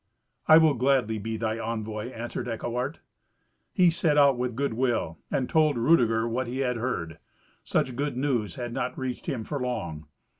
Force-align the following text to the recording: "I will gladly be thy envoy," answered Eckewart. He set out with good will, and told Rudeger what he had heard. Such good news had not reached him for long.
"I 0.47 0.57
will 0.57 0.73
gladly 0.73 1.19
be 1.19 1.37
thy 1.37 1.59
envoy," 1.59 2.09
answered 2.09 2.47
Eckewart. 2.47 3.01
He 3.71 3.91
set 3.91 4.17
out 4.17 4.35
with 4.35 4.55
good 4.55 4.73
will, 4.73 5.19
and 5.29 5.47
told 5.47 5.77
Rudeger 5.77 6.27
what 6.27 6.47
he 6.47 6.61
had 6.61 6.77
heard. 6.77 7.19
Such 7.63 7.95
good 7.95 8.17
news 8.17 8.55
had 8.55 8.73
not 8.73 8.97
reached 8.97 9.27
him 9.27 9.43
for 9.43 9.59
long. 9.59 10.07